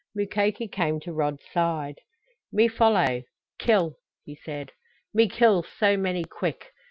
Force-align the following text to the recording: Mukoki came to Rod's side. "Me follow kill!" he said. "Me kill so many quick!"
Mukoki 0.17 0.67
came 0.67 0.99
to 1.01 1.13
Rod's 1.13 1.43
side. 1.53 2.01
"Me 2.51 2.67
follow 2.67 3.21
kill!" 3.59 3.97
he 4.23 4.33
said. 4.33 4.71
"Me 5.13 5.29
kill 5.29 5.61
so 5.77 5.95
many 5.95 6.23
quick!" 6.23 6.73